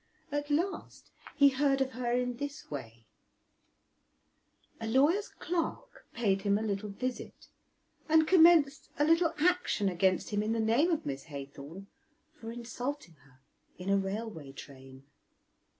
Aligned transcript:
At 0.31 0.49
last 0.49 1.11
he 1.35 1.49
heard 1.49 1.79
of 1.79 1.91
her 1.91 2.11
in 2.11 2.37
this 2.37 2.71
way: 2.71 3.05
a 4.79 4.87
lawyer's 4.87 5.27
clerk 5.29 6.07
paid 6.11 6.41
him 6.41 6.57
a 6.57 6.63
little 6.63 6.89
visit 6.89 7.49
and 8.09 8.27
commenced 8.27 8.89
a 8.97 9.05
little 9.05 9.35
action 9.37 9.89
against 9.89 10.31
him 10.31 10.41
in 10.41 10.53
the 10.53 10.59
name 10.59 10.89
of 10.89 11.05
Miss 11.05 11.25
Haythorn 11.25 11.85
for 12.33 12.51
insulting 12.51 13.13
her 13.25 13.41
in 13.77 13.91
a 13.91 13.97
railway 13.99 14.51
train. 14.53 15.03